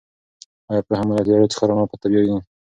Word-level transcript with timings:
آیا 0.69 0.81
پوهه 0.87 1.03
مو 1.07 1.13
له 1.17 1.23
تیارو 1.27 1.51
څخه 1.53 1.63
رڼا 1.69 1.85
ته 2.01 2.07
بیايي؟ 2.11 2.37